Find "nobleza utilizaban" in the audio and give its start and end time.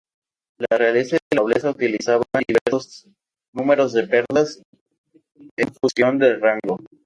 1.43-2.23